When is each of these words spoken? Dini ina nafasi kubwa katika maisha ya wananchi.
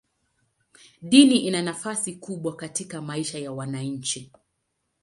Dini 1.01 1.37
ina 1.39 1.61
nafasi 1.61 2.15
kubwa 2.15 2.55
katika 2.55 3.01
maisha 3.01 3.39
ya 3.39 3.51
wananchi. 3.51 4.31